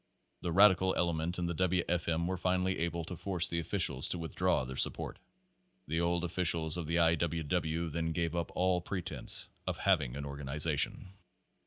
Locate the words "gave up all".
8.11-8.81